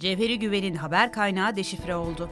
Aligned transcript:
Cevheri 0.00 0.38
Güven'in 0.38 0.74
haber 0.74 1.12
kaynağı 1.12 1.56
deşifre 1.56 1.96
oldu. 1.96 2.30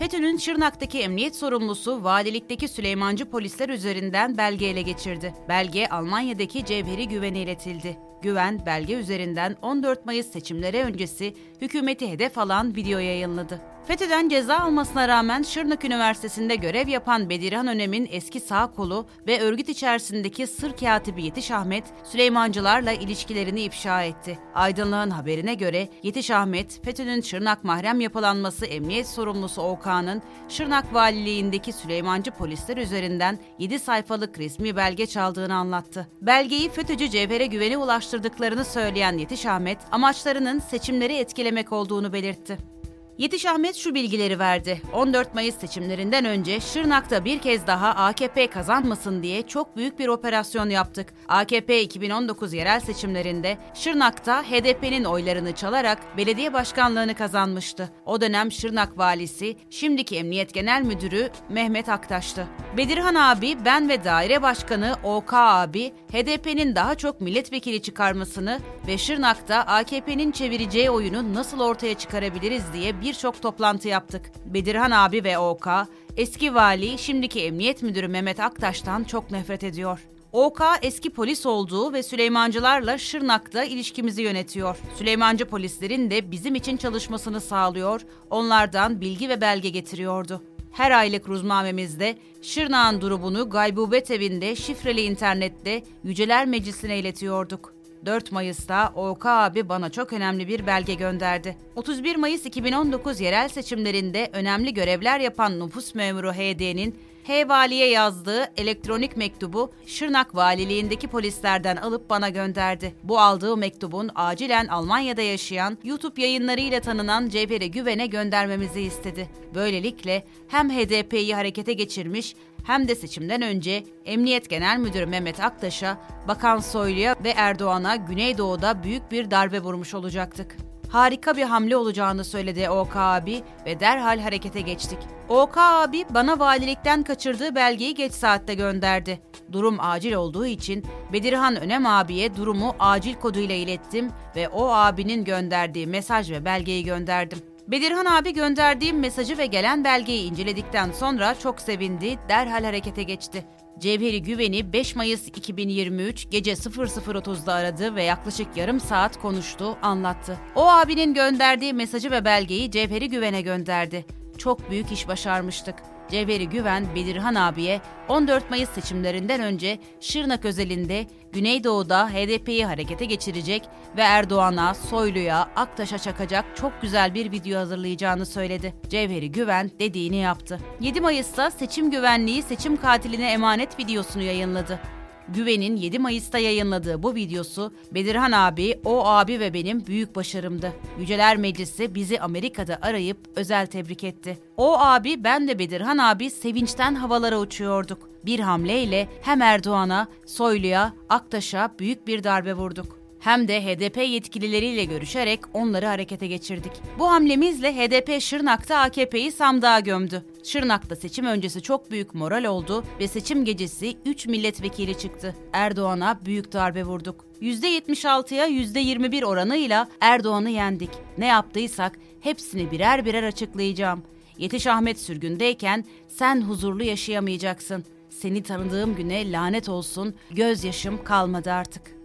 FETÖ'nün 0.00 0.36
Şırnak'taki 0.36 1.00
emniyet 1.00 1.36
sorumlusu 1.36 2.04
valilikteki 2.04 2.68
Süleymancı 2.68 3.30
polisler 3.30 3.68
üzerinden 3.68 4.38
belge 4.38 4.66
ele 4.66 4.82
geçirdi. 4.82 5.34
Belge 5.48 5.86
Almanya'daki 5.86 6.64
Cevheri 6.64 7.08
Güven'e 7.08 7.42
iletildi. 7.42 7.96
Güven, 8.22 8.66
belge 8.66 8.94
üzerinden 8.94 9.56
14 9.62 10.06
Mayıs 10.06 10.26
seçimleri 10.26 10.82
öncesi 10.82 11.34
hükümeti 11.60 12.10
hedef 12.10 12.38
alan 12.38 12.76
video 12.76 12.98
yayınladı. 12.98 13.60
FETÖ'den 13.86 14.28
ceza 14.28 14.58
almasına 14.58 15.08
rağmen 15.08 15.42
Şırnak 15.42 15.84
Üniversitesi'nde 15.84 16.56
görev 16.56 16.88
yapan 16.88 17.30
Bedirhan 17.30 17.66
Önem'in 17.66 18.08
eski 18.10 18.40
sağ 18.40 18.70
kolu 18.70 19.06
ve 19.26 19.40
örgüt 19.40 19.68
içerisindeki 19.68 20.46
sır 20.46 20.72
katibi 20.72 21.24
Yetiş 21.24 21.50
Ahmet, 21.50 21.84
Süleymancılarla 22.04 22.92
ilişkilerini 22.92 23.60
ifşa 23.60 24.02
etti. 24.02 24.38
Aydınlığın 24.54 25.10
haberine 25.10 25.54
göre 25.54 25.88
Yetiş 26.02 26.30
Ahmet, 26.30 26.84
FETÖ'nün 26.84 27.20
Şırnak 27.20 27.64
mahrem 27.64 28.00
yapılanması 28.00 28.66
emniyet 28.66 29.08
sorumlusu 29.08 29.62
OK'nın 29.90 30.22
Şırnak 30.48 30.94
Valiliğindeki 30.94 31.72
Süleymancı 31.72 32.30
polisler 32.30 32.76
üzerinden 32.76 33.38
7 33.58 33.78
sayfalık 33.78 34.38
resmi 34.38 34.76
belge 34.76 35.06
çaldığını 35.06 35.54
anlattı. 35.54 36.08
Belgeyi 36.22 36.68
FETÖ'cü 36.68 37.10
Cevher'e 37.10 37.46
güveni 37.46 37.76
ulaştırdıklarını 37.76 38.64
söyleyen 38.64 39.18
Yetiş 39.18 39.46
Ahmet, 39.46 39.78
amaçlarının 39.92 40.58
seçimleri 40.58 41.16
etkilemek 41.16 41.72
olduğunu 41.72 42.12
belirtti. 42.12 42.79
Yetiş 43.20 43.46
Ahmet 43.46 43.76
şu 43.76 43.94
bilgileri 43.94 44.38
verdi. 44.38 44.82
14 44.92 45.34
Mayıs 45.34 45.58
seçimlerinden 45.58 46.24
önce 46.24 46.60
Şırnak'ta 46.60 47.24
bir 47.24 47.38
kez 47.38 47.66
daha 47.66 47.88
AKP 47.88 48.46
kazanmasın 48.46 49.22
diye 49.22 49.42
çok 49.42 49.76
büyük 49.76 49.98
bir 49.98 50.08
operasyon 50.08 50.70
yaptık. 50.70 51.14
AKP 51.28 51.82
2019 51.82 52.52
yerel 52.52 52.80
seçimlerinde 52.80 53.58
Şırnak'ta 53.74 54.42
HDP'nin 54.42 55.04
oylarını 55.04 55.54
çalarak 55.54 55.98
belediye 56.16 56.52
başkanlığını 56.52 57.14
kazanmıştı. 57.14 57.90
O 58.06 58.20
dönem 58.20 58.52
Şırnak 58.52 58.98
valisi, 58.98 59.56
şimdiki 59.70 60.16
Emniyet 60.16 60.54
Genel 60.54 60.82
Müdürü 60.82 61.30
Mehmet 61.48 61.88
Aktaş'tı. 61.88 62.46
Bedirhan 62.76 63.14
abi, 63.14 63.64
ben 63.64 63.88
ve 63.88 64.04
daire 64.04 64.42
başkanı 64.42 64.94
OK 65.02 65.36
abi 65.36 65.92
HDP'nin 66.12 66.74
daha 66.74 66.94
çok 66.94 67.20
milletvekili 67.20 67.82
çıkarmasını 67.82 68.60
ve 68.86 68.98
Şırnak'ta 68.98 69.56
AKP'nin 69.56 70.32
çevireceği 70.32 70.90
oyunu 70.90 71.34
nasıl 71.34 71.60
ortaya 71.60 71.94
çıkarabiliriz 71.94 72.62
diye 72.72 73.00
birçok 73.10 73.42
toplantı 73.42 73.88
yaptık. 73.88 74.30
Bedirhan 74.46 74.90
abi 74.90 75.24
ve 75.24 75.38
OK, 75.38 75.70
eski 76.16 76.54
vali, 76.54 76.98
şimdiki 76.98 77.40
emniyet 77.40 77.82
müdürü 77.82 78.08
Mehmet 78.08 78.40
Aktaş'tan 78.40 79.04
çok 79.04 79.30
nefret 79.30 79.64
ediyor. 79.64 80.00
OK 80.32 80.64
eski 80.82 81.10
polis 81.10 81.46
olduğu 81.46 81.92
ve 81.92 82.02
Süleymancılarla 82.02 82.98
Şırnak'ta 82.98 83.64
ilişkimizi 83.64 84.22
yönetiyor. 84.22 84.76
Süleymancı 84.98 85.44
polislerin 85.44 86.10
de 86.10 86.30
bizim 86.30 86.54
için 86.54 86.76
çalışmasını 86.76 87.40
sağlıyor, 87.40 88.00
onlardan 88.30 89.00
bilgi 89.00 89.28
ve 89.28 89.40
belge 89.40 89.68
getiriyordu. 89.68 90.42
Her 90.72 90.90
aylık 90.90 91.28
ruzmamemizde 91.28 92.18
Şırnak'ın 92.42 93.00
durumunu 93.00 93.50
gaybubet 93.50 94.10
evinde 94.10 94.56
şifreli 94.56 95.00
internette 95.00 95.82
Yüceler 96.04 96.46
Meclisi'ne 96.46 96.98
iletiyorduk. 96.98 97.79
4 98.06 98.32
Mayıs'ta 98.32 98.92
OK 98.94 99.28
abi 99.28 99.68
bana 99.68 99.90
çok 99.90 100.12
önemli 100.12 100.48
bir 100.48 100.66
belge 100.66 100.94
gönderdi. 100.94 101.56
31 101.76 102.16
Mayıs 102.16 102.46
2019 102.46 103.20
yerel 103.20 103.48
seçimlerinde 103.48 104.30
önemli 104.32 104.74
görevler 104.74 105.20
yapan 105.20 105.60
nüfus 105.60 105.94
memuru 105.94 106.32
HD'nin 106.32 106.98
H 107.30 107.48
valiye 107.48 107.88
yazdığı 107.90 108.52
elektronik 108.56 109.16
mektubu 109.16 109.72
Şırnak 109.86 110.34
valiliğindeki 110.34 111.08
polislerden 111.08 111.76
alıp 111.76 112.10
bana 112.10 112.28
gönderdi. 112.28 112.94
Bu 113.02 113.20
aldığı 113.20 113.56
mektubun 113.56 114.10
acilen 114.14 114.66
Almanya'da 114.66 115.22
yaşayan 115.22 115.78
YouTube 115.84 116.22
yayınlarıyla 116.22 116.80
tanınan 116.80 117.28
Cevher'e 117.28 117.66
Güven'e 117.66 118.06
göndermemizi 118.06 118.80
istedi. 118.80 119.28
Böylelikle 119.54 120.24
hem 120.48 120.70
HDP'yi 120.70 121.34
harekete 121.34 121.72
geçirmiş 121.72 122.34
hem 122.64 122.88
de 122.88 122.94
seçimden 122.94 123.42
önce 123.42 123.84
Emniyet 124.04 124.50
Genel 124.50 124.78
Müdürü 124.78 125.06
Mehmet 125.06 125.40
Aktaş'a, 125.40 126.00
Bakan 126.28 126.58
Soylu'ya 126.58 127.16
ve 127.24 127.30
Erdoğan'a 127.30 127.96
Güneydoğu'da 127.96 128.82
büyük 128.82 129.12
bir 129.12 129.30
darbe 129.30 129.60
vurmuş 129.60 129.94
olacaktık 129.94 130.69
harika 130.90 131.36
bir 131.36 131.42
hamle 131.42 131.76
olacağını 131.76 132.24
söyledi 132.24 132.70
OK 132.70 133.00
abi 133.00 133.42
ve 133.66 133.80
derhal 133.80 134.20
harekete 134.20 134.60
geçtik. 134.60 134.98
OK 135.28 135.60
abi 135.60 136.04
bana 136.10 136.38
valilikten 136.38 137.02
kaçırdığı 137.02 137.54
belgeyi 137.54 137.94
geç 137.94 138.12
saatte 138.12 138.54
gönderdi. 138.54 139.20
Durum 139.52 139.76
acil 139.80 140.12
olduğu 140.12 140.46
için 140.46 140.84
Bedirhan 141.12 141.56
Önem 141.56 141.86
abiye 141.86 142.36
durumu 142.36 142.74
acil 142.78 143.14
koduyla 143.14 143.54
ilettim 143.54 144.10
ve 144.36 144.48
o 144.48 144.68
abinin 144.68 145.24
gönderdiği 145.24 145.86
mesaj 145.86 146.30
ve 146.30 146.44
belgeyi 146.44 146.84
gönderdim. 146.84 147.38
Bedirhan 147.68 148.04
abi 148.04 148.32
gönderdiğim 148.34 148.98
mesajı 148.98 149.38
ve 149.38 149.46
gelen 149.46 149.84
belgeyi 149.84 150.30
inceledikten 150.30 150.92
sonra 150.92 151.34
çok 151.34 151.60
sevindi, 151.60 152.18
derhal 152.28 152.64
harekete 152.64 153.02
geçti. 153.02 153.44
Cevheri 153.80 154.22
Güven'i 154.22 154.72
5 154.72 154.96
Mayıs 154.96 155.28
2023 155.28 156.30
gece 156.30 156.52
00.30'da 156.52 157.54
aradı 157.54 157.94
ve 157.94 158.02
yaklaşık 158.02 158.56
yarım 158.56 158.80
saat 158.80 159.20
konuştu, 159.20 159.76
anlattı. 159.82 160.38
O 160.54 160.68
abinin 160.68 161.14
gönderdiği 161.14 161.72
mesajı 161.72 162.10
ve 162.10 162.24
belgeyi 162.24 162.70
Cevheri 162.70 163.08
Güven'e 163.08 163.40
gönderdi. 163.42 164.04
Çok 164.38 164.70
büyük 164.70 164.92
iş 164.92 165.08
başarmıştık. 165.08 165.74
Cevheri 166.10 166.48
Güven, 166.48 166.86
Bedirhan 166.94 167.34
abiye 167.34 167.80
14 168.08 168.50
Mayıs 168.50 168.70
seçimlerinden 168.70 169.40
önce 169.40 169.78
Şırnak 170.00 170.44
özelinde 170.44 171.06
Güneydoğu'da 171.32 172.08
HDP'yi 172.08 172.66
harekete 172.66 173.04
geçirecek 173.04 173.62
ve 173.96 174.02
Erdoğan'a, 174.02 174.74
Soylu'ya, 174.74 175.48
Aktaş'a 175.56 175.98
çakacak 175.98 176.44
çok 176.56 176.82
güzel 176.82 177.14
bir 177.14 177.32
video 177.32 177.60
hazırlayacağını 177.60 178.26
söyledi. 178.26 178.74
Cevheri 178.88 179.32
Güven 179.32 179.70
dediğini 179.78 180.16
yaptı. 180.16 180.58
7 180.80 181.00
Mayıs'ta 181.00 181.50
seçim 181.50 181.90
güvenliği 181.90 182.42
seçim 182.42 182.76
katiline 182.76 183.32
emanet 183.32 183.78
videosunu 183.78 184.22
yayınladı. 184.22 184.99
Güven'in 185.34 185.76
7 185.76 185.98
Mayıs'ta 185.98 186.38
yayınladığı 186.38 187.02
bu 187.02 187.14
videosu 187.14 187.72
Bedirhan 187.94 188.32
abi, 188.32 188.80
o 188.84 189.06
abi 189.06 189.40
ve 189.40 189.54
benim 189.54 189.86
büyük 189.86 190.16
başarımdı. 190.16 190.72
Yüceler 190.98 191.36
Meclisi 191.36 191.94
bizi 191.94 192.20
Amerika'da 192.20 192.78
arayıp 192.82 193.18
özel 193.36 193.66
tebrik 193.66 194.04
etti. 194.04 194.38
O 194.56 194.78
abi 194.78 195.24
ben 195.24 195.48
de 195.48 195.58
Bedirhan 195.58 195.98
abi 195.98 196.30
sevinçten 196.30 196.94
havalara 196.94 197.38
uçuyorduk. 197.38 198.10
Bir 198.26 198.40
hamleyle 198.40 199.08
hem 199.22 199.42
Erdoğan'a, 199.42 200.08
Soylu'ya, 200.26 200.92
Aktaş'a 201.08 201.70
büyük 201.78 202.06
bir 202.06 202.24
darbe 202.24 202.54
vurduk 202.54 202.99
hem 203.20 203.48
de 203.48 203.64
HDP 203.64 203.96
yetkilileriyle 203.96 204.84
görüşerek 204.84 205.40
onları 205.54 205.86
harekete 205.86 206.26
geçirdik. 206.26 206.72
Bu 206.98 207.10
hamlemizle 207.10 207.76
HDP 207.76 208.22
Şırnak'ta 208.22 208.78
AKP'yi 208.78 209.32
sandığa 209.32 209.80
gömdü. 209.80 210.24
Şırnak'ta 210.44 210.96
seçim 210.96 211.24
öncesi 211.24 211.62
çok 211.62 211.90
büyük 211.90 212.14
moral 212.14 212.44
oldu 212.44 212.84
ve 213.00 213.08
seçim 213.08 213.44
gecesi 213.44 213.96
3 214.06 214.26
milletvekili 214.26 214.98
çıktı. 214.98 215.36
Erdoğan'a 215.52 216.20
büyük 216.24 216.52
darbe 216.52 216.84
vurduk. 216.84 217.24
%76'ya 217.42 218.46
%21 218.48 219.24
oranıyla 219.24 219.88
Erdoğan'ı 220.00 220.50
yendik. 220.50 220.90
Ne 221.18 221.26
yaptıysak 221.26 221.98
hepsini 222.20 222.70
birer 222.70 223.04
birer 223.04 223.22
açıklayacağım. 223.22 224.02
Yetiş 224.38 224.66
Ahmet 224.66 225.00
sürgündeyken 225.00 225.84
sen 226.08 226.42
huzurlu 226.42 226.82
yaşayamayacaksın. 226.82 227.84
Seni 228.10 228.42
tanıdığım 228.42 228.94
güne 228.94 229.32
lanet 229.32 229.68
olsun, 229.68 230.14
gözyaşım 230.30 231.04
kalmadı 231.04 231.52
artık.'' 231.52 231.99